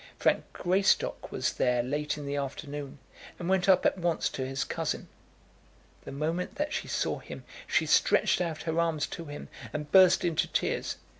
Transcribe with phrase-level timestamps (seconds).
[0.17, 2.97] Frank Greystock was there late in the afternoon,
[3.37, 5.09] and went up at once to his cousin.
[6.05, 10.25] The moment that she saw him she stretched out her arms to him, and burst
[10.25, 10.95] into tears.